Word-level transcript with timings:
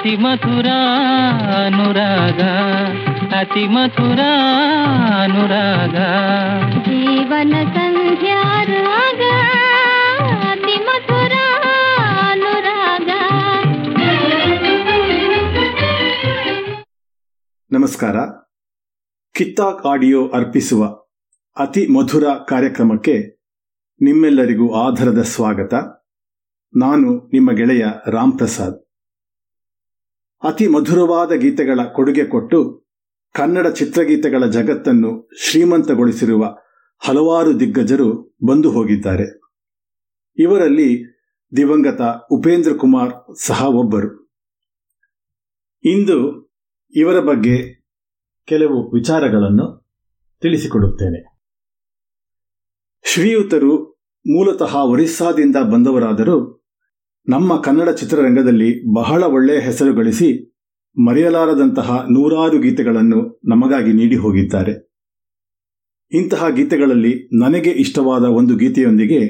ಅತಿ 0.00 0.16
ಮಧುರ 0.16 0.66
ಅನುರಾಗ 1.66 2.40
ಅತಿ 3.36 3.66
ಮಧುರ 3.66 4.20
ಅನುರಾಗ. 5.22 5.96
ಜೀವನ 6.84 7.54
ಸಂಧ್ಯಾ 7.74 8.64
ರಾಗ 8.64 9.20
ಅತಿ 10.50 10.76
ಮಧುರ 10.84 11.32
ಅನುರಾಗ. 12.30 13.10
ನಮಸ್ಕಾರ. 17.72 18.16
ಕಿತ್ತಾಕ್ 19.34 19.86
ಆಡಿಯೋ 19.86 20.28
ಅರ್ಪಿಸುವ 20.28 20.84
ಅತಿ 21.62 21.86
ಮಧುರ 21.86 22.24
ಕಾರ್ಯಕ್ರಮಕ್ಕೆ 22.48 23.18
ನಿಮ್ಮೆಲ್ಲರಿಗೂ 24.02 24.74
ಆಧಾರದ 24.74 25.22
ಸ್ವಾಗತ. 25.22 25.74
ನಾನು 26.76 27.30
ನಿಮ್ಮ 27.32 27.52
ಗೆಳೆಯ 27.52 27.86
ರಾಮ್ 28.06 28.32
ಪ್ರಸಾದ್ 28.32 28.89
ಅತಿ 30.42 30.66
ಮಧುರವಾದ 30.66 31.32
ಗೀತೆಗಳ 31.32 31.80
ಕೊಡುಗೆ 31.94 32.24
ಕೊಟ್ಟು 32.24 32.86
ಕನ್ನಡ 33.34 33.66
ಚಿತ್ರಗೀತೆಗಳ 33.66 34.46
ಜಗತ್ತನ್ನು 34.46 35.30
ಶ್ರೀಮಂತಗೊಳಿಸಿರುವ 35.40 36.58
ಹಲವಾರು 36.98 37.60
ದಿಗ್ಗಜರು 37.60 38.36
ಬಂದು 38.46 38.70
ಹೋಗಿದ್ದಾರೆ. 38.70 39.40
ಇವರಲ್ಲಿ 40.38 41.20
ದಿವಂಗತ 41.56 42.00
ಉಪೇಂದ್ರ 42.30 42.76
ಕುಮಾರ್ 42.76 43.34
ಸಹ 43.46 43.66
ಒಬ್ಬರು. 43.68 44.30
ಇಂದು 45.84 46.50
ಇವರ 46.94 47.20
ಬಗ್ಗೆ 47.20 47.86
ಕೆಲವು 48.46 48.94
ವಿಚಾರಗಳನ್ನು 48.94 49.88
ತಿಳಿಸಿಕೊಡುತ್ತೇನೆ. 50.40 51.40
ಶ್ರೀಯುತರು 53.04 53.90
ಮೂಲತಃ 54.26 54.76
ಒರಿಸ್ಸಾದಿಂದ 54.76 55.56
ಬಂದವರಾದರೂ 55.56 56.59
ನಮ್ಮ 57.30 57.60
ಕನ್ನಡ 57.60 57.88
ಚಿತ್ರರಂಗದಲ್ಲಿ 57.88 58.94
ಬಹಳ 58.94 59.22
ಒಳ್ಳೆಯ 59.22 59.58
ಹೆಸರು 59.58 59.94
ಗಳಿಸಿ 59.94 60.28
ಮರೆಯಲಾರದಂತಹ 61.06 62.06
ನೂರಾರು 62.10 62.58
ಗೀತೆಗಳನ್ನು 62.58 63.40
ನಮಗಾಗಿ 63.44 63.92
ನೀಡಿ 63.92 64.16
ಹೋಗಿದ್ದಾರೆ. 64.16 64.72
ಇಂತಹ 66.12 66.48
ಗೀತೆಗಳಲ್ಲಿ 66.48 67.28
ನನಗೆ 67.38 67.70
ಇಷ್ಟವಾದ 67.70 68.22
ಒಂದು 68.22 68.56
ಗೀತೆಯೊಂದಿಗೆ 68.56 69.20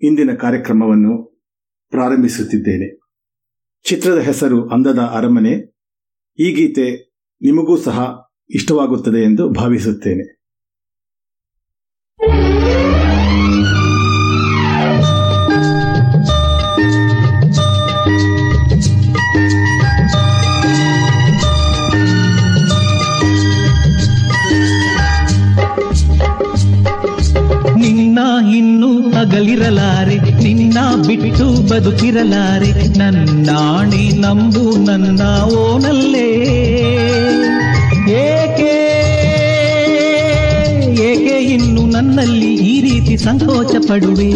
ಇಂದಿನ 0.00 0.34
ಕಾರ್ಯಕ್ರಮವನ್ನು 0.34 1.12
ಪ್ರಾರಂಭಿಸುತ್ತಿದ್ದೇನೆ. 1.90 3.00
ಚಿತ್ರದ 3.84 4.18
ಹೆಸರು 4.18 4.68
ಅಂದದ 4.68 4.98
ಅರಮನೆ. 4.98 5.54
ಈ 6.38 6.52
ಗೀತೆ 6.52 7.16
ನಿಮಗೂ 7.42 7.76
ಸಹ 7.76 8.28
ಇಷ್ಟವಾಗುತ್ತದೆ 8.50 9.24
ಎಂದು 9.24 9.48
ಭಾವಿಸುತ್ತೇನೆ. 9.48 10.42
ಇನ್ನು 29.22 29.30
ಅಗಲಿರಲಾರೆ 29.30 30.16
ನಿನ್ನ 30.42 30.78
ಬಿಟ್ಟು 31.06 31.46
ಬದುಕಿರಲಾರೆ 31.68 32.70
ನನ್ನಾಣಿ 32.98 34.20
ನಂಬು 34.20 34.86
ನನ್ನ 34.86 35.22
ಓನಲ್ಲೇ. 35.58 36.28
ಏಕೆ? 38.14 38.72
ಏಕೆ 41.02 41.36
ಇನ್ನು 41.54 41.82
ನನ್ನಲ್ಲಿ 41.86 42.54
ಈ 42.54 42.74
ರೀತಿ 42.80 43.16
ಸಂಕೋಚ 43.16 43.74
ಪಡುವೆ? 43.88 44.30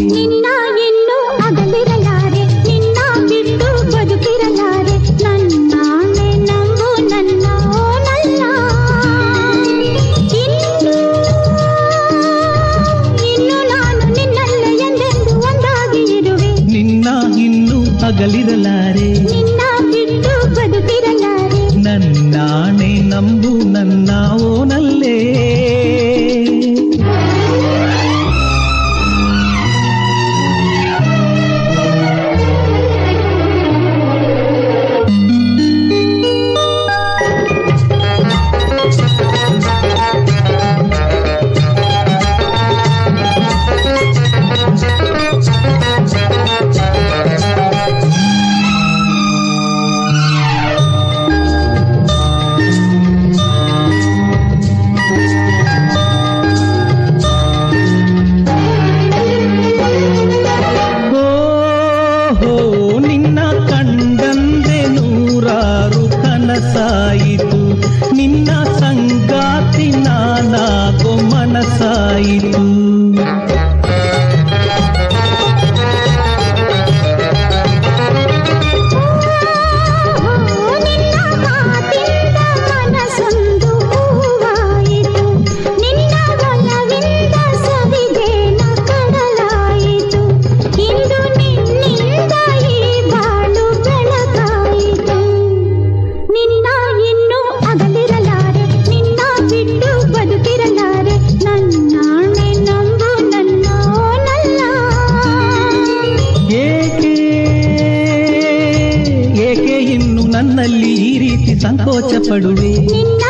ನನ್ನಲ್ಲಿ 110.37 110.95
ಈ 110.95 111.19
ರೀತಿ 111.19 111.61
ಸಂಕೋಚ 111.61 112.15
ಪಡುವೆ. 112.31 112.71
ನಿನ್ನ 112.87 113.23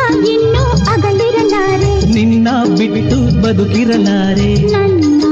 ನಿನ್ನ 2.15 2.49
ಬಿಟ್ಟು 2.79 3.43
ಬದುಕಿರಲಾರೆ. 3.43 4.55
ನನ್ನಾಣೆ 4.55 5.26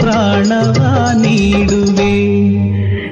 ಪ್ರಾಣವ 0.00 1.10
ನೀಡುವೆ. 1.20 2.14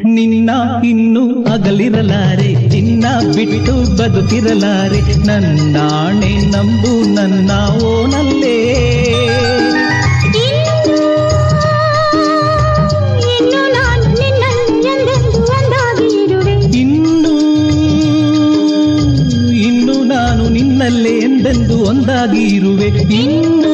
ನಿನ್ನ 0.04 0.50
ಇನ್ನು 0.84 1.44
ಅಗಲಿರಲಾರೆ, 1.44 2.54
ನಿನ್ನ 2.54 3.04
ಬಿಟ್ಟು 3.34 3.96
ಬದುಕಿರಲಾರೆ, 3.96 5.26
ನನ್ನಾಣೆ 5.26 6.50
ನಂಬು, 6.50 7.14
ನನ್ನ 7.14 7.50
ಓನಲ್ಲೇ. 7.82 8.80
ಒಂದಾಗಿ 21.90 22.42
ಇರುವೆ 22.56 22.88
ಇನ್ನು 23.20 23.72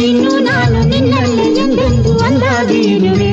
ಇನ್ನು 0.00 0.34
ನಾನು 0.44 0.78
ನಿನ್ನಲ್ಲಿ 0.88 1.48
ಎಂದೆಂದು 1.62 2.12
ಒಂದಾಗಿ 2.18 2.80
ಇರುವೆ 2.94 3.30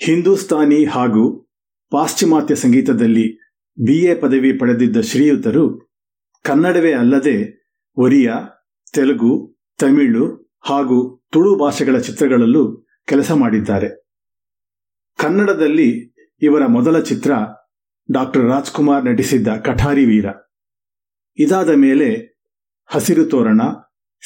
ಹಿಂದೂಸ್ತಾನಿ 0.00 0.84
ಹಾಗೂ 0.84 1.24
ಪಾಶ್ಚಿಮಾತ್ಯ 1.92 2.54
ಸಂಗೀತದಲ್ಲಿ 2.54 3.26
ಬಿಎ 3.78 4.14
ಪದವಿ 4.14 4.52
ಪಡೆದಿದ್ದ 4.52 5.00
ಶ್ರೀಯುತರು 5.00 5.64
ಕನ್ನಡವೇ 6.48 6.92
ಅಲ್ಲದೆ 6.92 7.64
ಒರಿಯಾ, 7.96 8.34
ತೆಲುಗು, 8.92 9.56
ತಮಿಳು 9.78 10.54
ಹಾಗೂ 10.60 11.26
ತುಳು 11.32 11.58
ಭಾಷೆಗಳ 11.58 11.98
ಚಿತ್ರಗಳಲ್ಲೂ 11.98 12.86
ಕೆಲಸ 13.04 13.32
ಮಾಡಿದ್ದಾರೆ. 13.32 13.88
ಕನ್ನಡದಲ್ಲಿ 15.18 16.14
ಇವರ 16.42 16.66
ಮೊದಲ 16.66 16.98
ಚಿತ್ರ 17.00 17.32
ಡಾಕ್ಟರ್ 18.12 18.44
ರಾಜ್ಕುಮಾರ್ 18.44 19.04
ನಟಿಸಿದ್ದ 19.04 19.48
ಕಠಾರಿ 19.48 20.04
ವೀರ. 20.04 20.26
ಇದಾದ 21.38 21.70
ಮೇಲೆ 21.70 22.38
ಹಸಿರು 22.86 23.24
ತೋರಣ, 23.24 23.60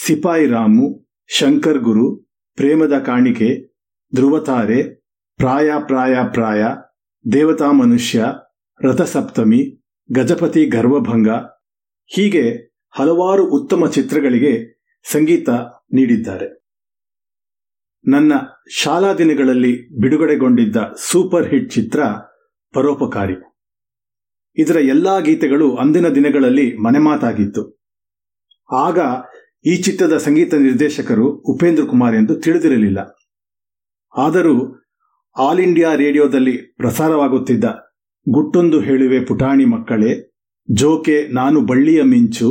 ಸಿಪಾಯಿ 0.06 0.46
ರಾಮು, 0.46 1.08
ಶಂಕರ್ 1.26 1.78
ಗುರು, 1.78 2.16
ಪ್ರೇಮದ 2.56 2.98
ಕಾಣಿಕೆ 2.98 3.74
ಧ್ರುವತಾರೆ 4.14 4.82
ಪ್ರಾಯ 5.36 5.70
ಪ್ರಾಯ 5.86 6.16
ಪ್ರಾಯ, 6.32 6.64
ದೇವತಾ 7.32 7.70
ಮನುಷ್ಯ, 7.70 8.24
ರಥಸಪ್ತಮಿ, 8.82 9.84
ಗಜಪತಿ 10.12 10.66
ಗರ್ವಭಂಗ 10.66 11.28
ಹೀಗೆ 12.06 12.72
ಹಲವಾರು 12.90 13.50
ಉತ್ತಮ 13.50 13.86
ಚಿತ್ರಗಳಿಗೆ 13.86 14.82
ಸಂಗೀತ 15.12 15.48
ನೀಡಿದ್ದಾರೆ. 15.92 16.62
ನನ್ನ 18.08 18.32
ಶಾಲಾ 18.70 19.14
ದಿನಗಳಲ್ಲಿ 19.14 20.00
ಬಿಡುಗಡೆಗೊಂಡಿದ್ದ 20.00 20.76
ಸೂಪರ್ 21.10 21.48
ಹಿಟ್ 21.48 21.72
ಚಿತ್ರ 21.72 22.02
ಪರೋಪಕಾರಿ. 22.72 23.34
ಇದರ 24.56 24.76
ಎಲ್ಲಾ 24.76 25.20
ಗೀತೆಗಳು 25.20 25.76
ಅಂದಿನ 25.76 26.08
ದಿನಗಳಲ್ಲಿ 26.08 26.76
ಮನೆಮಾತಾಗಿತ್ತು. 26.76 27.82
ಆಗ 28.72 28.98
ಈ 29.64 29.76
ಚಿತ್ರದ 29.76 30.16
ಸಂಗೀತ 30.16 30.54
ನಿರ್ದೇಶಕರು 30.54 31.28
ಉಪೇಂದ್ರ 31.28 31.84
ಕುಮಾರ್ 31.84 32.14
ಎಂದು 32.14 32.40
ತಿಳಿದಿರಲಿಲ್ಲ. 32.40 32.98
ಆದರೂ 34.16 34.84
ಆಲ್ 35.38 35.60
ಇಂಡಿಯಾ 35.60 35.94
ರೇಡಿಯೋದಲ್ಲಿ 35.94 36.56
ಪ್ರಸಾರವಾಗುತ್ತಿದ್ದ 36.56 37.64
ಗುಟ್ಟೊಂದು 38.28 38.80
ಹೇಳುವೆ 38.80 39.24
ಪುಟಾಣಿ 39.24 39.64
ಮಕ್ಕಳೇ 39.64 40.31
ಜೋಕೆ 40.70 41.28
ನಾನು 41.28 41.60
ಬಳ್ಳಿಯ 41.60 42.02
ಮಿಂಚು, 42.02 42.48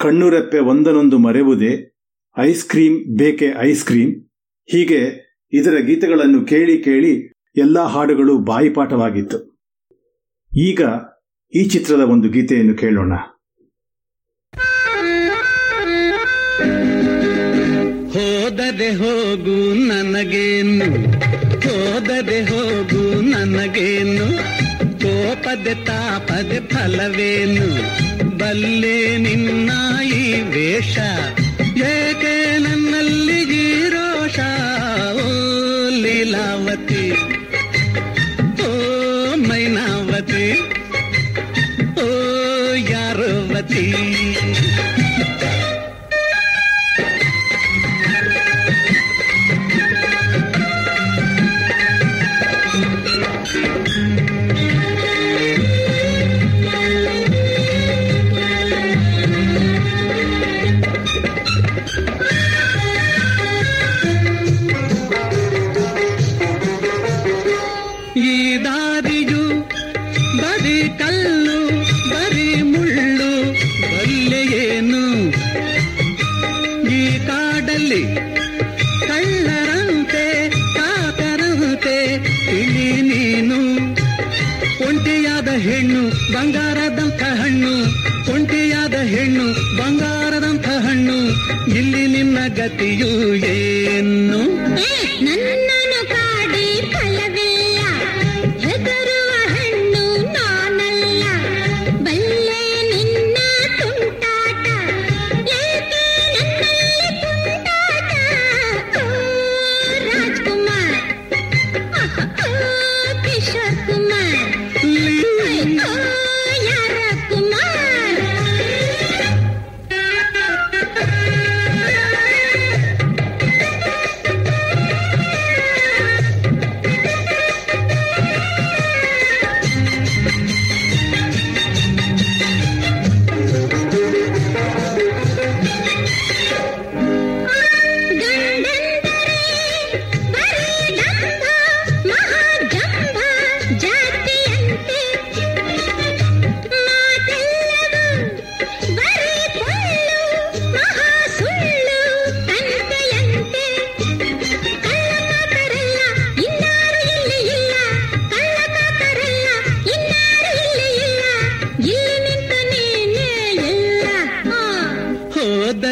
ಕಣ್ಣುರೆಪ್ಪೆ 0.00 0.58
ಒಂದನೊಂದು 0.58 1.18
ಮರೆವುದೇ, 1.18 1.72
ಐಸ್ 2.38 2.64
ಕ್ರೀಮ್ 2.64 3.18
ಬೇಕೆ 3.18 3.54
ಐಸ್ 3.60 3.84
ಕ್ರೀಮ್ 3.84 4.12
ಹೀಗೆ 4.70 5.00
ಇದರ 5.52 5.76
ಗೀತೆಗಳನ್ನು 5.80 6.44
ಕೇಳಿ 6.44 6.78
ಕೇಳಿ 6.82 7.12
ಎಲ್ಲಾ 7.56 7.86
ಹಾಡುಗಳು 7.86 8.38
ಬಾಯಿಪಾಠವಾಗಿತ್ತು. 8.38 9.38
ಈಗ 10.56 10.80
ಈ 11.54 11.68
ಚಿತ್ರದ 11.68 12.00
ಒಂದು 12.00 12.28
ಗೀತೆಯನ್ನು 12.28 12.76
ಕೇಳೋಣ. 12.76 13.12
ಹೋದದೆ 18.12 18.90
ಹೋಗು 18.94 19.74
ನನಗೇನು 19.74 20.88
ಹೋದದೆ 21.64 22.40
ಹೋಗು 22.42 23.20
ನನಗೇನು 23.20 24.57
ಕೋಪದೆ 25.28 25.72
ತಾಪದೆ 25.84 26.58
ಫಲವೇನು? 26.68 27.66
ಬಲ್ಲೆ 28.38 29.16
ನಿನ್ನ 29.16 29.70
ಈ 30.02 30.22
ವೇಷ, 30.42 30.98
ಏಕೆ 31.88 32.34
ನನ್ನಲ್ಲಿ 32.58 33.40
ಗೀರೋಷ 33.44 34.38
ರೋಷ? 34.38 34.38
ಓ 35.24 35.26
ಲೀಲಾವತಿ, 35.90 37.04
ಓ 38.68 38.70
ಮೈನಾವತಿ, 39.48 40.46
ಓ 42.04 42.08
ಯಾರೋವತಿ? 42.90 43.86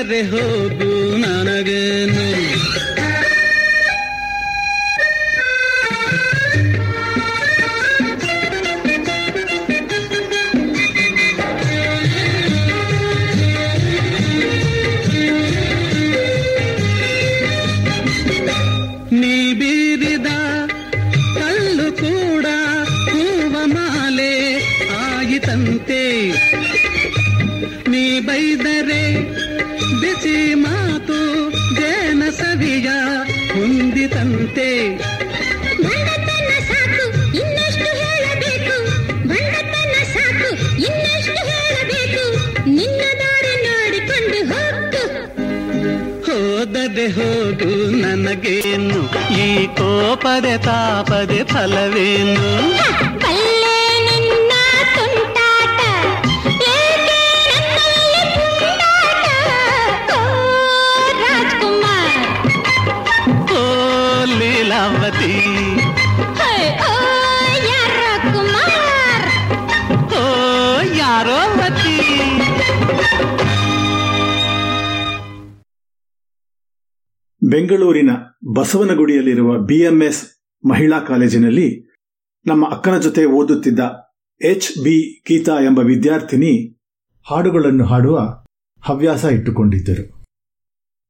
हो 0.06 0.85
ಈ 49.30 49.66
ಕೋಪದೆ 49.66 50.58
ತಾಪದೆ 50.58 51.44
ಫಲವೇನು? 51.44 52.78
ಪಲ್ಲೆ 53.20 53.78
ನಿನ್ನ 54.04 54.52
ತುಂಟಾಟ 54.94 55.80
ಏಕೆ 56.62 57.20
ನನ್ನಲ್ಲಿ 57.48 58.22
ಪುಂಡಾಟ? 58.36 59.26
ಓ 60.10 60.20
ರಾಜ್ಕುಮಾರ್. 61.20 62.18
ಓ 63.52 63.62
ಲೀಲಾವತಿ. 64.24 65.34
ಹೇ, 66.40 66.54
ಓ 66.80 66.92
ಯಾರ 67.66 68.00
ಕುಮಾರ್. 68.32 69.26
ಓ 70.12 70.26
ಯಾರೋ 78.58 79.64
ಬಿ 79.66 79.74
ಎಂ 79.74 80.02
ಎಸ್ 80.02 80.46
ಮಹಿಳಾ 80.68 81.00
ಕಾಲೇಜಿನಲ್ಲಿ 81.00 81.92
ನಮ್ಮ 82.46 82.70
ಅಕ್ಕನ 82.70 82.98
ಜೊತೆ 82.98 83.24
ಓದುತ್ತಿದ್ದ 83.24 83.80
ಎಚ್ 84.44 84.84
ಬಿ 84.84 85.24
ಗೀತಾ 85.28 85.52
ಎಂಬ 85.52 85.78
ವಿದ್ಯಾರ್ಥಿನಿ 85.78 86.78
ಹಾಡುಗಳನ್ನು 87.30 87.84
ಹಾಡುವ 87.84 88.18
ಹವ್ಯಾಸ 88.80 89.24
ಇಟ್ಟುಕೊಂಡಿದ್ದರು. 89.24 90.26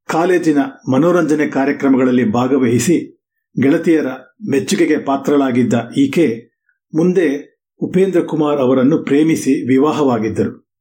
ಕಾಲೇಜಿನ 0.07 0.59
ಮನೋರಂಜನೆ 0.93 1.47
ಕಾರ್ಯಕ್ರಮಗಳಲ್ಲಿ 1.47 2.33
ಭಾಗವಹಿಸಿ 2.33 3.17
ಗೆಳತಿಯರ 3.63 4.07
ಮೆಚ್ಚುಗೆಗೆ 4.51 4.99
ಪಾತ್ರಳಾಗಿದ್ದ 4.99 5.75
ಈಕೆ 5.97 6.51
ಮುಂದೆ 6.95 7.57
ಉಪೇಂದ್ರ 7.81 8.21
ಕುಮಾರ್ 8.21 8.59
ಅವರನ್ನು 8.59 8.99
ಪ್ರೇಮಿಸಿ 8.99 9.69
ವಿವಾಹವಾಗಿದ್ದರು. 9.69 10.81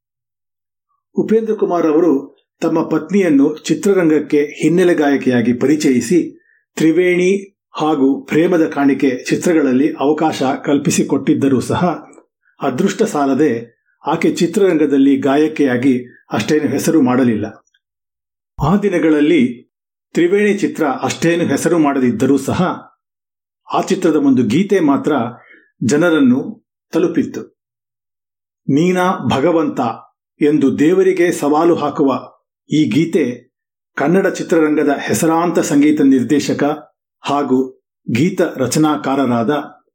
ಉಪೇಂದ್ರ 1.14 1.54
ಕುಮಾರ್ 1.54 1.86
ಅವರು 1.86 2.36
ತಮ್ಮ 2.60 2.82
ಪತ್ನಿಯನ್ನು 2.82 3.56
ಚಿತ್ರರಂಗಕ್ಕೆ 3.56 4.42
ಹಿನ್ನೆಲೆ 4.42 4.94
ಗಾಯಕಿಯಾಗಿ 4.94 5.52
ಪರಿಚಯಿಸಿ 5.52 6.35
ತ್ರಿವೇಣಿ 6.76 7.30
ಹಾಗೂ 7.70 8.24
ಪ್ರೇಮದ 8.24 8.68
ಕಾಣಿಕೆ 8.68 9.24
ಚಿತ್ರಗಳಲ್ಲಿ 9.24 9.92
ಅವಕಾಶ 9.92 10.42
ಕಲ್ಪಿಸಿಕೊಟ್ಟಿದ್ದರೂ 10.42 11.60
ಸಹ 11.60 11.84
ಅದೃಷ್ಟ 12.60 13.02
ಸಾಲದೆ 13.02 13.52
ಆಕೆ 14.04 14.30
ಚಿತ್ರರಂಗದಲ್ಲಿ 14.32 15.16
ಗಾಯಕಿಯಾಗಿ 15.16 15.94
ಅಷ್ಟೇನು 16.32 16.68
ಹೆಸರು 16.68 17.02
ಮಾಡಲಿಲ್ಲ. 17.02 17.46
ಆ 18.58 18.76
ದಿನಗಳಲ್ಲಿ 18.76 19.42
ತ್ರಿವೇಣಿ 20.14 20.54
ಚಿತ್ರ 20.54 20.84
ಅಷ್ಟೇನು 21.02 21.44
ಹೆಸರು 21.44 21.78
ಮಾಡದಿದ್ದರೂ 21.78 22.38
ಸಹ 22.38 22.62
ಆ 23.74 23.80
ಚಿತ್ರದ 23.82 24.16
ಒಂದು 24.16 24.42
ಗೀತೆ 24.42 24.80
ಮಾತ್ರ 24.80 25.12
ಜನರನ್ನು 25.84 26.40
ತಲುಪಿತ್ತು. 26.92 27.42
ನೀನಾ 28.68 29.06
ಭಗವಂತ 29.30 29.80
ಎಂದು 30.40 30.78
ದೇವರಿಗೆ 30.78 31.32
ಸವಾಲು 31.32 31.74
ಹಾಕುವ 31.74 32.12
ಈ 32.70 32.84
ಗೀತೆ 32.90 33.24
ಕನ್ನಡ 33.98 34.26
ಚಿತ್ರರಂಗದ 34.26 34.90
ಹೆಸರಾಂತ 35.00 35.58
ಸಂಗೀತ 35.58 36.00
ನಿರ್ದೇಶಕ 36.00 36.62
ಹಾಗೂ 37.20 37.88
ಗೀತ 38.14 38.40
ರಚನಾಕಾರರಾದ 38.56 39.50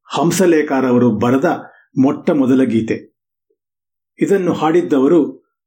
ಹಂಸಲೇಖರವರು 0.06 1.12
ಬರೆದ 1.12 1.46
ಮೊಟ್ಟ 2.02 2.30
ಮೊದಲ 2.30 2.64
ಗೀತೆ. 2.64 3.16
ಇದನ್ನು 4.20 4.54
ಹಾಡಿದ್ದವರು 4.54 5.20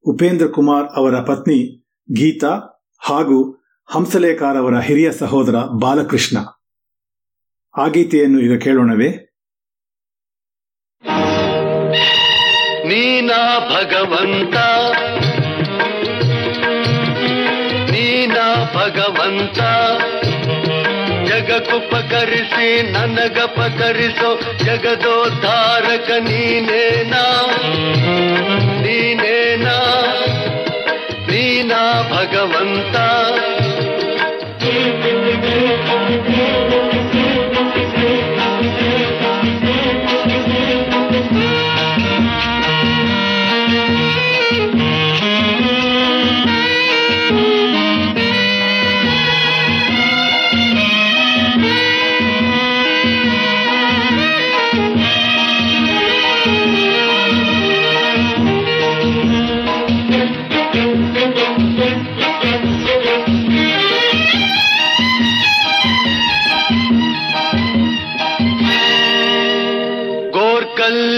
ಉಪೇಂದ್ರ 0.05 0.47
ಕುಮಾರ್ 0.47 0.87
ಅವರ 0.97 1.21
ಪತ್ನಿ 1.21 1.87
ಗೀತಾ 2.17 2.83
ಹಾಗೂ 2.99 3.65
ಹಂಸಲೇಖಾರ್ 3.87 4.57
ಅವರ 4.57 4.79
ಹಿರಿಯ 4.79 5.13
ಸಹೋದರ 5.13 5.55
ಬಾಲಕೃಷ್ಣ. 5.81 6.39
ಆ 7.79 7.87
ಗೀತೆಯನ್ನು 7.87 8.41
ಈಗ 8.41 8.59
ಕೇಳೋಣವೇ? 8.59 9.09
ನೀನಾ 12.89 13.59
ಭಗವಂತ 13.61 14.55
ಭಗವಂತ. 18.75 19.59
ಜಗಕ್ಕುಪಕರಿಸಿ 21.29 22.83
ನನಗಪಕರಿಸೋ 22.83 24.41
ಜಗದೋದ್ಧಾರಕ 24.65 26.11
ನೀನೇನಾ? 26.11 27.51
ನೀನೇನಾ? 28.81 30.05
ನೀನಾ 31.31 32.03
ಭಗವಂತ. 32.13 32.97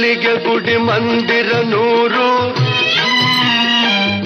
ಗೋರ್ಕಲ್ಲಿಗೆ 0.06 0.48
ಗುಡಿ 0.48 0.76
ಮಂದಿರ 0.76 1.50
ನೂರು. 1.64 2.28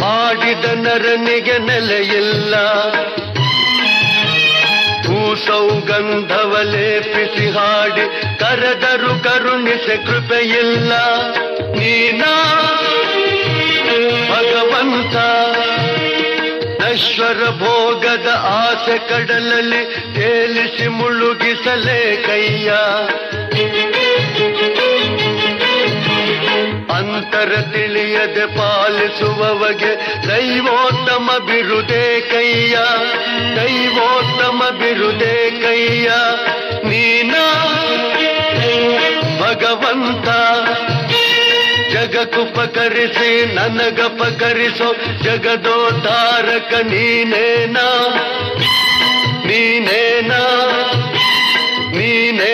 ಮಾಡಿದ 0.00 0.64
ನರನಿಗೆ 0.74 1.58
ನೆಲೆಯಿಲ್ಲ 1.58 2.54
ಸೌಗಂಧವಲೇ 5.46 6.70
ಲೇಪಿಸಿ 6.70 7.46
ಹಾಡಿ 7.50 8.04
ಕರೆದರು 8.38 9.12
ಕರುಣಿಸೆ 9.22 9.96
ಕೃಪೆಯಿಲ್ಲ. 9.96 10.92
ನೀನಾ 11.72 12.34
ಭಗವಂತ, 14.30 15.16
ನಶ್ವರ 16.82 17.50
ಭೋಗದ 17.50 18.28
ಆಸೆ 18.34 18.98
ಕಡಲಲ್ಲಿ 19.08 19.84
ತೇಲಿಸಿ 20.14 20.88
ಮುಳುಗಿಸಲೇ 20.88 22.00
ಕೈಯ. 22.26 22.70
ಅಂತರ 27.40 27.60
ತಿಳಿಯದೆ 27.60 28.46
ಪಾಲಿಸುವವಗೆ 28.46 29.92
ದೈವೋತ್ತಮ 30.28 31.30
ಬಿರುದೇ 31.46 32.20
ಕೈಯ, 32.20 32.76
ದೈವೋತ್ತಮ 33.56 34.62
ಬಿರುದೇ 34.78 35.50
ಕೈಯ. 35.50 36.10
ನೀನ 36.88 37.34
ಭಗವಂತ 39.40 40.28
ಜಗಕ್ಕುಪಕರಿಸಿ 41.92 43.54
ನನಗಪಕರಿಸೋ 43.54 44.94
ಜಗದೋದ್ಧಾರಕ 45.22 46.74
ನೀನೇನಾ? 46.74 47.88
ನೀನೇನಾ? 49.46 50.42
ನೀನೇನಾ 51.90 52.49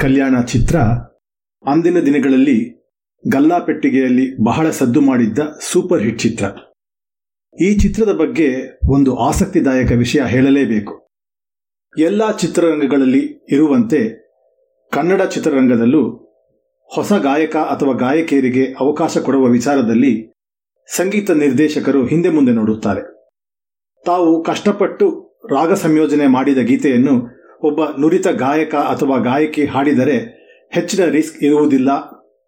ಕಲ್ಯಾಣ 0.00 0.40
ಚಿತ್ರ 0.40 0.78
ಅಂದಿನ 1.66 2.00
ದಿನಗಳಲ್ಲಿ 2.00 2.88
ಗಲ್ಲಾಪೆಟ್ಟಿಗೆಯಲ್ಲಿ 3.32 4.44
ಬಹಳ 4.44 4.70
ಸದ್ದು 4.70 5.00
ಮಾಡಿದ್ದ 5.00 5.38
ಸೂಪರ್ 5.60 6.02
ಹಿಟ್ 6.02 6.18
ಚಿತ್ರ. 6.18 6.44
ಈ 7.62 7.78
ಚಿತ್ರದ 7.78 8.12
ಬಗ್ಗೆ 8.12 8.78
ಒಂದು 8.88 9.16
ಆಸಕ್ತಿದಾಯಕ 9.16 9.92
ವಿಷಯ 9.92 10.22
ಹೇಳಲೇಬೇಕು. 10.26 11.08
ಎಲ್ಲ 11.98 12.36
ಚಿತ್ರರಂಗಗಳಲ್ಲಿ 12.36 13.46
ಇರುವಂತೆ 13.50 14.30
ಕನ್ನಡ 14.92 15.22
ಚಿತ್ರರಂಗದಲ್ಲೂ 15.22 16.02
ಹೊಸ 16.84 17.12
ಗಾಯಕ 17.12 17.56
ಅಥವಾ 17.56 17.92
ಗಾಯಕಿಯರಿಗೆ 17.92 18.64
ಅವಕಾಶ 18.80 19.18
ಕೊಡುವ 19.18 19.44
ವಿಚಾರದಲ್ಲಿ 19.44 20.32
ಸಂಗೀತ 20.96 21.30
ನಿರ್ದೇಶಕರು 21.30 22.06
ಹಿಂದೆ 22.06 22.28
ಮುಂದೆ 22.30 22.52
ನೋಡುತ್ತಾರೆ. 22.52 23.00
ತಾವು 24.06 24.44
ಕಷ್ಟಪಟ್ಟು 24.44 25.26
ರಾಗ 25.50 25.72
ಸಂಯೋಜನೆ 25.72 26.26
ಮಾಡಿದ 26.26 26.58
ಗೀತೆಯನ್ನು 26.58 27.35
ಒಬ್ಬ 27.62 27.80
ನುರಿತ 28.00 28.28
ಗಾಯಕ 28.28 28.74
ಅಥವಾ 28.74 29.18
ಗಾಯಕಿ 29.18 29.64
ಹಾಡಿದರೆ 29.64 30.36
ಹೆಚ್ಚಿನ 30.72 31.04
ರಿಸ್ಕ್ 31.04 31.44
ಇರುವುದಿಲ್ಲ 31.44 31.90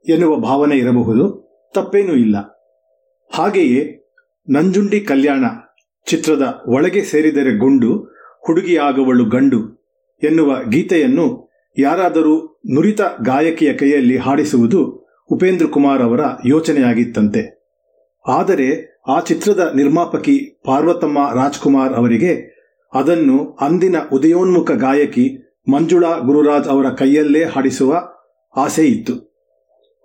ಎನ್ನುವ 0.08 0.36
ಭಾವನೆ 0.36 0.76
ಇರಬಹುದು, 0.76 1.24
ತಪ್ಪೇನೂ 1.74 2.14
ಇಲ್ಲ. 2.14 2.36
ಹಾಗೆಯೇ 3.34 4.10
ನಂಜುಂಡಿ 4.50 5.00
ಕಲ್ಯಾಣ 5.00 5.44
ಚಿತ್ರದ 6.06 6.62
ಒಳಗೆ 6.66 7.02
ಸೇರಿದರೆ 7.02 7.58
ಗುಂಡು, 7.58 8.04
ಹುಡುಗಿಯಾಗುವಳು 8.46 9.24
ಗಂಡು 9.24 9.60
ಎನ್ನುವ 10.22 10.56
ಗೀತೆಯನ್ನು 10.70 11.48
ಯಾರಾದರೂ 11.78 12.62
ನುರಿತ 12.74 13.00
ಗಾಯಕಿಯ 13.00 13.72
ಕೈಯಲ್ಲಿ 13.72 14.16
ಹಾಡಿಸುವುದು 14.16 15.08
ಉಪೇಂದ್ರ 15.30 15.66
ಕುಮಾರ್ 15.66 16.02
ಅವರ 16.02 16.20
ಯೋಚನೆಯಾಗಿತ್ತಂತೆ. 16.46 17.58
ಆದರೆ 18.28 18.98
ಆ 19.08 19.20
ಚಿತ್ರದ 19.20 19.72
ನಿರ್ಮಾಪಕಿ 19.76 20.60
ಪಾರ್ವತಮ್ಮ 20.64 21.18
ರಾಜ್ಕುಮಾರ್ 21.34 21.92
ಅವರಿಗೆ 21.92 22.57
ಅದನ್ನು 22.95 23.59
ಅಂದಿನ 23.61 23.97
ಉದಯೋನ್ಮುಖ 24.12 24.71
ಗಾಯಕಿ 24.71 25.26
ಮಂಜುಳಾ 25.68 26.18
ಗುರುರಾಜ್ 26.18 26.68
ಅವರ 26.68 26.87
ಕೈಯಲ್ಲೇ 26.90 27.45
ಹಾಡಿಸುವ 27.45 27.97
ಆಸೆ 28.57 28.85
ಇತ್ತು 28.85 29.14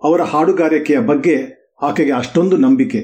ಅವರ 0.03 0.21
ಹಾಡುಗಾರಿಕೆಯ 0.21 0.99
ಬಗ್ಗೆ 0.99 1.35
ಆಕೆಗೆ 1.81 2.11
ಅಷ್ಟೊಂದು 2.11 2.57
ನಂಬಿಕೆ. 2.57 3.01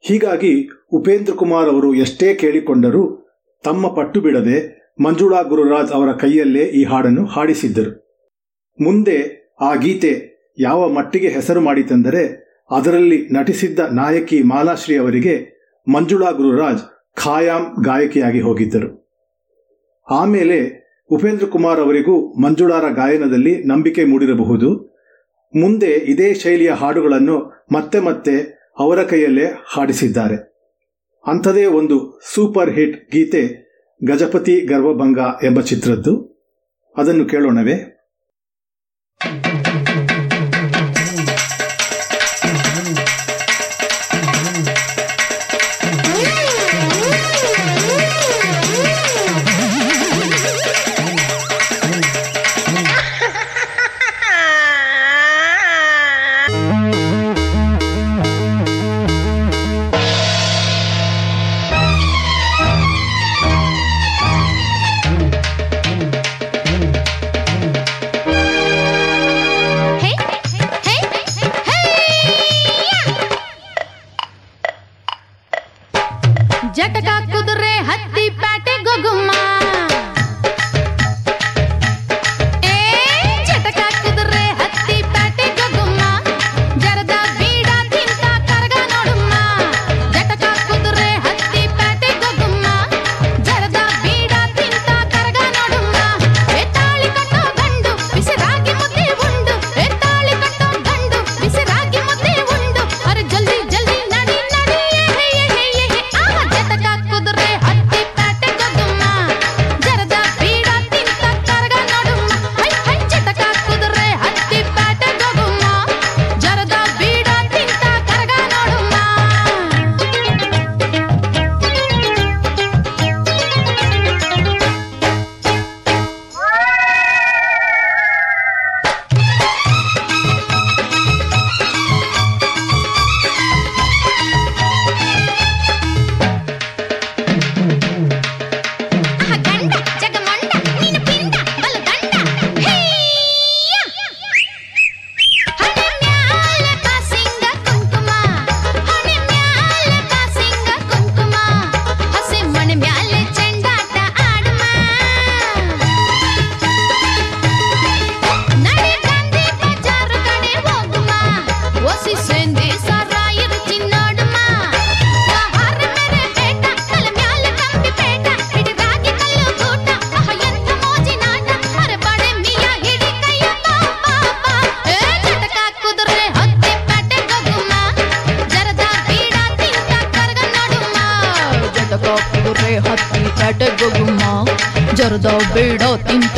ಹೀಗಾಗಿ 0.00 0.68
ಉಪೇಂದ್ರ 0.92 1.34
ಕುಮಾರ್ 1.34 1.68
ಅವರು 1.68 1.94
ಎಷ್ಟೇ 1.94 2.34
ಕೇಳಿಕೊಂಡರೂ 2.34 3.02
ತಮ್ಮ 3.64 3.88
ಪಟ್ಟು 3.88 4.20
ಬಿಡದೆ 4.20 4.80
ಮಂಜುಳಾ 5.00 5.42
ಗುರುರಾಜ್ 5.42 5.90
ಅವರ 5.90 6.12
ಕೈಯಲ್ಲೇ 6.12 6.64
ಈ 6.64 6.84
ಹಾಡನ್ನು 6.84 7.26
ಹಾಡಿಸಿದ್ದರು. 7.26 7.92
ಮುಂದೆ 8.80 9.18
ಆ 9.60 9.74
ಗೀತೆ 9.74 10.12
ಯಾವ 10.58 10.88
ಮಟ್ಟಿಗೆ 10.88 11.28
ಹೆಸರು 11.28 11.60
ಮಾಡಿತೆಂದರೆ 11.60 12.22
ಅದರಲ್ಲಿ 12.70 13.28
ನಟಿಸಿದ್ದ 13.32 13.78
ನಾಯಕಿ 13.78 14.42
ಮಾಲಾಶ್ರೀ 14.42 14.96
ಅವರಿಗೆ 14.96 15.34
ಮಂಜುಳಾ 15.92 16.30
ಗುರುರಾಜ್ 16.30 16.99
ಖಾಯಾಂ 17.24 17.82
ಗಾಯಕಿಯಾಗಿ 17.84 18.40
ಹೋಗಿದ್ದರು. 18.40 19.10
ಆಮೇಲೆ 20.10 20.80
ಉಪೇಂದ್ರ 21.10 21.46
ಕುಮಾರ್ 21.46 21.80
ಅವರಿಗೂ 21.80 22.40
ಮಂಜುಳಾರ 22.42 22.92
ಗಾಯನದಲ್ಲಿ 22.92 23.64
ನಂಬಿಕೆ 23.64 24.04
ಮೂಡಿರಬಹುದು. 24.04 24.90
ಮುಂದೆ 25.60 25.90
ಇದೇ 25.90 26.34
ಶೈಲಿಯ 26.34 26.70
ಹಾಡುಗಳನ್ನು 26.70 27.66
ಮತ್ತೆ 27.72 28.00
ಮತ್ತೆ 28.00 28.60
ಅವರ 28.78 29.02
ಕೈಯಲ್ಲೇ 29.02 29.44
ಹಾಡಿಸಿದ್ದಾರೆ. 29.44 30.36
ಅಂಥದೇ 31.26 31.64
ಒಂದು 31.64 32.20
ಸೂಪರ್ 32.34 32.70
ಹಿಟ್ 32.70 33.10
ಗೀತೆ 33.10 33.70
ಗಜಪತಿ 34.06 34.60
ಗರ್ವಭಂಗ 34.60 35.18
ಎಂಬ 35.44 35.60
ಚಿತ್ರದ್ದು. 35.60 36.30
ಅದನ್ನು 36.96 37.24
ಕೇಳೋಣವೇ? 37.24 37.99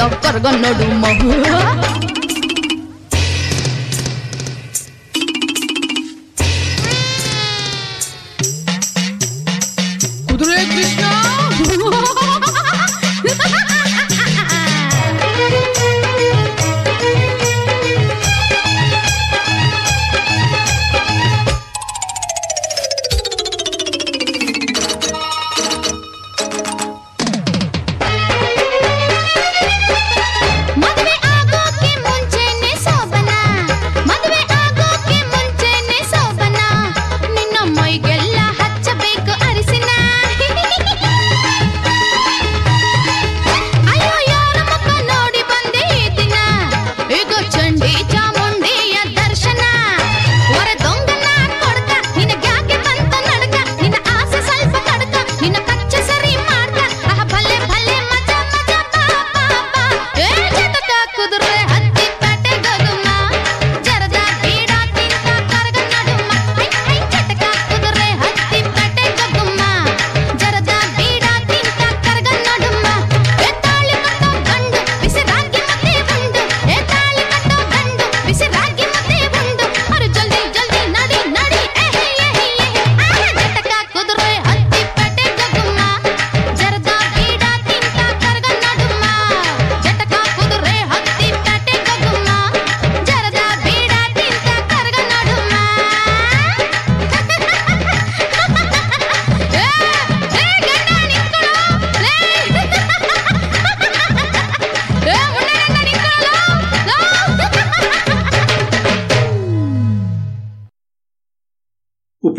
తొక్కరు 0.03 0.39
గన్నడు 0.39 0.87
మహు. 1.03 1.92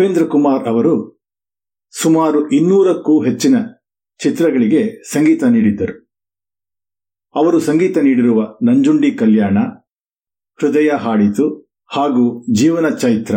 ಉಪೇಂದ್ರ 0.03 0.25
ಕುಮಾರ್ 0.25 0.67
ಅವರು 0.67 1.21
ಸುಮಾರು 2.01 2.49
ಇನ್ನೂರಕ್ಕೂ 2.49 3.23
ಹೆಚ್ಚಿನ 3.23 3.55
ಚಿತ್ರಗಳಿಗೆ 4.17 5.03
ಸಂಗೀತ 5.03 5.43
ನೀಡಿದ್ದರು. 5.43 6.11
ಅವರು 7.35 7.59
ಸಂಗೀತ 7.59 7.97
ನೀಡಿರುವ 7.97 8.41
ನಂಜುಂಡಿ 8.63 9.11
ಕಲ್ಯಾಣ, 9.11 9.57
ಹೃದಯ 10.61 10.89
ಹಾಡಿತು 10.89 11.75
ಹಾಗೂ 11.87 12.45
ಜೀವನ 12.53 12.89
ಚೈತ್ರ 12.89 13.35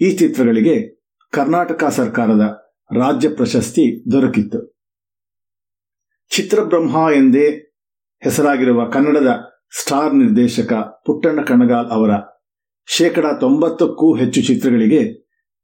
ಈ 0.00 0.16
ಚಿತ್ರಗಳಿಗೆ 0.16 1.06
ಕರ್ನಾಟಕ 1.30 1.84
ಸರ್ಕಾರದ 1.84 2.74
ರಾಜ್ಯ 2.98 3.28
ಪ್ರಶಸ್ತಿ 3.28 4.12
ದೊರಕಿತ್ತು. 4.12 4.86
ಚಿತ್ರಬ್ರಹ್ಮ 6.28 7.10
ಎಂದೇ 7.14 7.48
ಹೆಸರಾಗಿರುವ 8.22 8.88
ಕನ್ನಡದ 8.88 9.40
ಸ್ಟಾರ್ 9.80 10.14
ನಿರ್ದೇಶಕ 10.14 10.72
ಪುಟ್ಟಣ್ಣ 11.06 11.42
ಕಣಗಾಲ್ 11.42 11.90
ಅವರ 11.90 12.10
ಶೇಕಡ 12.86 13.24
ತೊಂಬತ್ತಕ್ಕೂ 13.40 14.16
ಹೆಚ್ಚು 14.16 14.42
ಚಿತ್ರಗಳಿಗೆ 14.42 15.21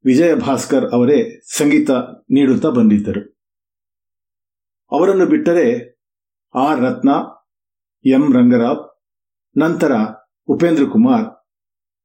ವಿಜಯ 0.08 0.34
ಭಾಸ್ಕರ್ 0.34 0.84
ಅವರೇ 0.92 1.40
ಸಂಗೀತ 1.58 1.90
ನೀಡುತ್ತಾ 2.30 2.68
ಬಂದಿದ್ದರು. 2.68 3.22
ಅವರನ್ನು 4.92 5.26
ಬಿಟ್ಟರೆ 5.26 5.98
ಆರ್ 6.54 6.80
ರತ್ನ, 6.80 7.08
ಎಂ. 8.04 8.32
ರಂಗರಾವ್, 8.32 9.06
ನಂತರ 9.58 9.92
ಉಪೇಂದ್ರ 10.48 10.84
ಕುಮಾರ್ 10.84 11.48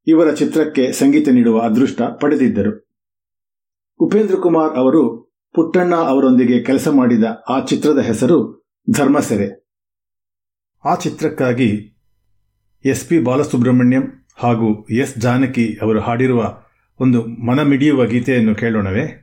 ಇವರ 0.08 0.34
ಚಿತ್ರಕ್ಕೆ 0.34 0.92
ಸಂಗೀತ 0.92 1.30
ನೀಡುವ 1.30 1.62
ಅದೃಷ್ಟ 1.62 2.02
ಪಡೆದಿದ್ದರು. 2.02 2.89
ಉಪೇಂದ್ರ 4.00 4.36
ಕುಮಾರ್ 4.36 4.78
ಅವರು 4.78 5.34
ಪುಟ್ಟಣ್ಣ 5.54 5.96
ಅವರೊಂದಿಗೆ 5.96 6.63
ಕೆಲಸ 6.63 6.88
ಮಾಡಿದ 6.88 7.24
ಆ 7.50 7.66
ಚಿತ್ರದ 7.66 8.00
ಹೆಸರು 8.00 8.68
ಧರ್ಮಸೆರೆ. 8.92 9.50
ಆ 10.86 10.96
ಚಿತ್ರಕ್ಕಾಗಿ 10.96 12.00
ಎಸ್ 12.86 13.10
ಪಿ 13.10 13.20
ಬಾಲಸುಬ್ರಹ್ಮಣ್ಯಂ 13.20 14.28
ಹಾಗೂ 14.36 14.88
ಎಸ್ 14.88 15.18
ಜಾನಕಿ 15.18 15.78
ಅವರು 15.82 16.00
ಹಾಡಿರುವ 16.00 16.62
ಒಂದು 16.99 17.25
ಮನಮಿಡಿಯುವ 17.25 18.06
ಗೀತೆಯನ್ನು 18.06 18.56
ಕೇಳೋಣವೇ? 18.56 19.23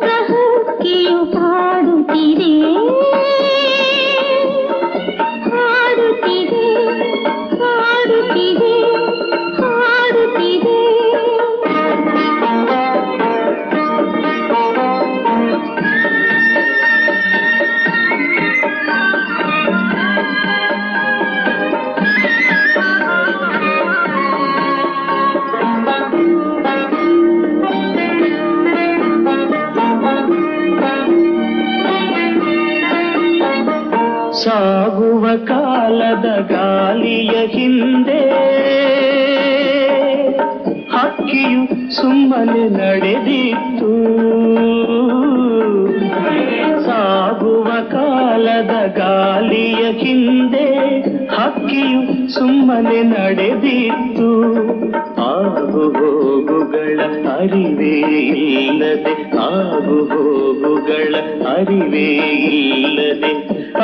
ಹೋಗುಗಳ 56.11 56.99
ಅರಿವೇ 57.33 57.93
ಇಲ್ಲದೆ 58.41 59.13
ಆಗು 59.45 59.97
ಹೋಗುಗಳ 60.11 61.13
ಅರಿವೇ 61.53 62.07
ಇಲ್ಲದೆ 62.51 63.33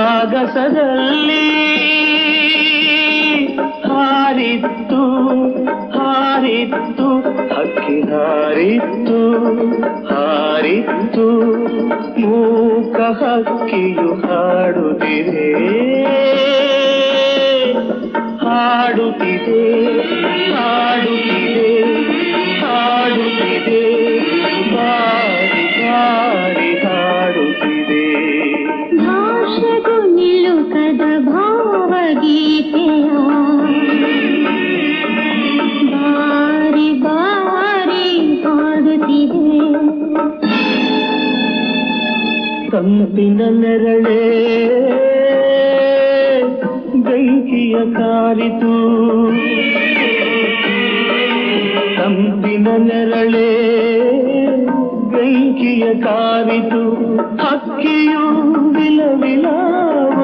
ಆಗಸದಲ್ಲಿ 0.06 1.44
ಹಾರಿತ್ತು 3.88 5.02
ಹಾರಿತ್ತು, 5.98 7.08
ಹಕ್ಕಿ 7.54 7.96
ಹಾರಿತ್ತು 8.12 9.20
ಹಾರಿತ್ತು, 10.12 11.28
ಮೂಕ 12.22 12.98
ಹಕ್ಕಿಯು 13.22 14.10
ಹಾಡುತ್ತಿದೆ 14.26 15.48
ಹಾಡುತ್ತಿದೆ 18.44 19.64
ಹಾಡುತ್ತಿದೆ. 20.56 21.27
ತಂಪಿನ 42.88 43.42
ನೆರಳೇ 43.50 44.20
ಬೆಂಕಿಯ 46.98 47.94
ಕಾರಿತು 47.94 48.74
ತಂಪಿನ 51.98 52.68
ನೆರಳೇ 52.78 53.52
ಬೆಂಕಿಯ 55.12 55.94
ಕಾರಿತು 55.94 56.84
ಹಕ್ಕಿಯು 57.44 58.26
ವಿಲವಿಲ 58.74 59.46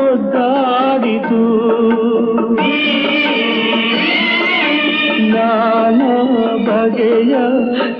ಒದ್ದಾಡಿತು. 0.05 1.43
ನಾನಾ 5.33 6.13
ಬಗೆಯ 6.67 7.35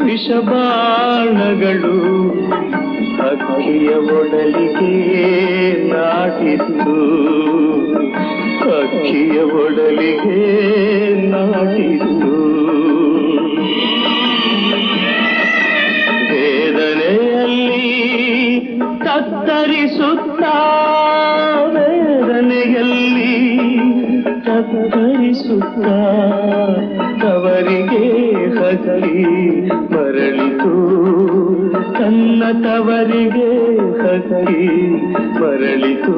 ವಿಷಬಾಣಗಳು 0.05 1.97
ಅಕ್ಕಿಯ 3.53 3.89
ಒಡಲಿಗೆ 4.13 4.93
ನಾಟಿತು 5.89 6.93
ಅಕ್ಕಿಯ 8.77 9.37
ಒಡಲಿಗೆ 9.57 10.39
ನಾಟಿತು 11.27 12.31
ವೇದನೆಯಲ್ಲಿ 16.29 17.83
ತತ್ತರಿಸುತ್ತ 19.05 20.43
ವೇದನೆಯಲ್ಲಿ 21.75 23.35
ತತ್ತರಿಸುತ್ತ. 24.47 25.85
ತವರಿಗೆ 32.61 33.49
ಹಕ್ಕಿ 34.03 34.67
ಮರಳಿತು. 35.39 36.17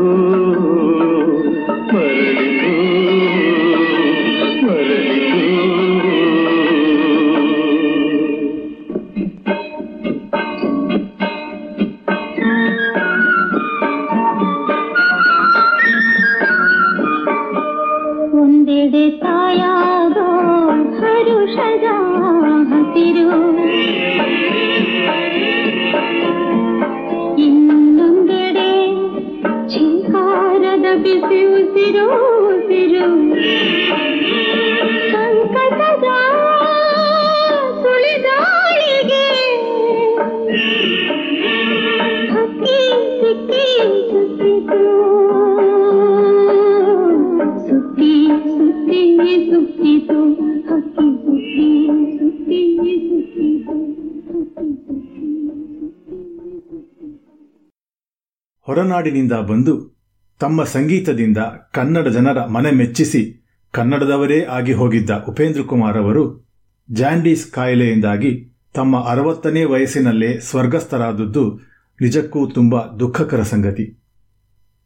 ಹೊರನಾಡಿನಿಂದ 58.68 59.32
ಬಂದು 59.32 59.96
ತಮ್ಮ 60.40 60.64
ಸಂಗೀತದಿಂದ 60.64 61.38
ಕನ್ನಡ 61.74 62.08
ಜನರ 62.08 62.46
ಮನೆ 62.46 62.72
ಮೆಚ್ಚಿಸಿ 62.72 63.52
ಕನ್ನಡದವರೇ 63.72 64.44
ಆಗಿ 64.44 64.74
ಹೋಗಿದ್ದ 64.74 65.10
ಉಪೇಂದ್ರ 65.30 65.62
ಕುಮಾರ್ 65.62 65.98
ಅವರು 65.98 66.54
ಜಾಂಡೀಸ್ 66.92 67.52
ಕಾಯಿಲೆಯಿಂದಾಗಿ 67.52 68.62
ತಮ್ಮ 68.74 69.00
ಅರವತ್ತನೇ 69.00 69.64
ವಯಸ್ಸಿನಲ್ಲೇ 69.64 70.40
ಸ್ವರ್ಗಸ್ಥರಾದದ್ದು 70.40 71.58
ನಿಜಕ್ಕೂ 72.02 72.48
ತುಂಬ 72.48 72.82
ದುಃಖಕರ 73.00 73.42
ಸಂಗತಿ. 73.42 74.02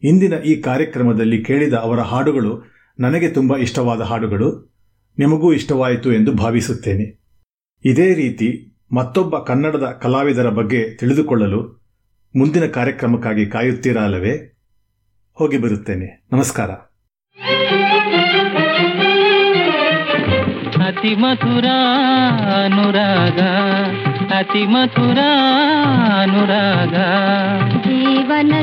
ಇಂದಿನ 0.04 0.34
ಈ 0.34 0.62
ಕಾರ್ಯಕ್ರಮದಲ್ಲಿ 0.62 1.44
ಕೇಳಿದ 1.44 1.74
ಅವರ 1.74 2.00
ಹಾಡುಗಳು 2.00 2.64
ನನಗೆ 3.00 3.30
ತುಂಬ 3.30 3.58
ಇಷ್ಟವಾದ 3.58 4.02
ಹಾಡುಗಳು, 4.02 4.80
ನಿಮಗೂ 5.20 5.54
ಇಷ್ಟವಾಯಿತು 5.54 6.14
ಎಂದು 6.14 6.32
ಭಾವಿಸುತ್ತೇನೆ. 6.34 7.20
ಇದೇ 7.86 8.14
ರೀತಿ 8.14 8.76
ಮತ್ತೊಬ್ಬ 8.92 9.38
ಕನ್ನಡದ 9.38 10.00
ಕಲಾವಿದರ 10.02 10.50
ಬಗ್ಗೆ 10.50 10.98
ತಿಳಿದುಕೊಳ್ಳಲು 10.98 11.79
ಮುಂದಿನ 12.36 12.66
ಕಾರ್ಯಕ್ರಮಕ್ಕಾಗಿ 12.66 13.46
ಕಾಯುತ್ತೀರಾ 13.46 14.04
ಅಲ್ಲವೇ? 14.04 14.54
ಹೋಗಿ 15.34 15.58
ಬರುತ್ತೇನೆ. 15.58 16.28
ನಮಸ್ಕಾರ. 16.34 16.70
ಅತಿ 20.88 21.16
ಮಧುರ 21.16 21.66
ಅನುರಾಗ 22.66 23.40
ಅತಿ 24.38 24.66
ಮಧುರ 24.66 25.20
ಅನುರಾಗ. 26.22 26.96
ಜೀವನ 27.82 28.54